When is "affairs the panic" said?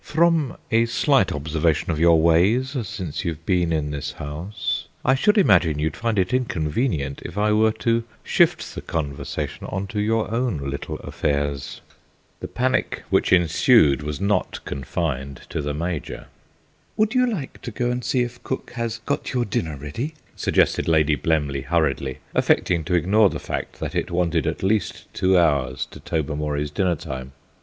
11.03-13.03